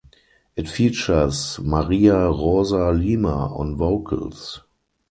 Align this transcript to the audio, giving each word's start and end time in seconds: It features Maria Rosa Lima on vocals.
It 0.55 0.67
features 0.67 1.59
Maria 1.61 2.25
Rosa 2.31 2.89
Lima 2.89 3.55
on 3.55 3.75
vocals. 3.75 4.61